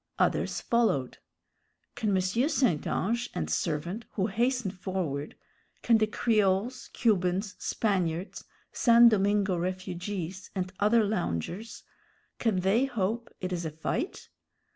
[0.17, 1.19] Others followed.
[1.93, 2.19] Can M.
[2.21, 2.87] St.
[2.87, 5.35] Ange and servant, who hasten forward
[5.83, 11.83] can the Creoles, Cubans, Spaniards, San Domingo refugees, and other loungers
[12.39, 14.29] can they hope it is a fight?